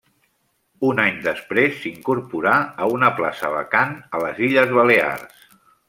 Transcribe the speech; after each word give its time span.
Un 0.87 1.01
any 1.03 1.19
després 1.25 1.77
s'incorporà 1.83 2.55
a 2.87 2.91
una 2.97 3.13
plaça 3.21 3.53
vacant 3.59 3.95
a 4.17 4.23
les 4.27 4.45
Illes 4.49 4.79
Balears. 4.81 5.47